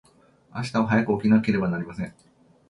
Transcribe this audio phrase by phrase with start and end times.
[0.51, 2.15] 明日は早く起きなければなりません。